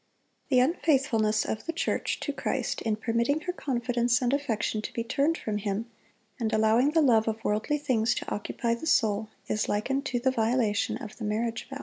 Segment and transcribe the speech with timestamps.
[0.49, 4.91] (626) The unfaithfulness of the church to Christ in permitting her confidence and affection to
[4.93, 5.91] be turned from Him,
[6.39, 10.31] and allowing the love of worldly things to occupy the soul, is likened to the
[10.31, 11.77] violation of the marriage vow.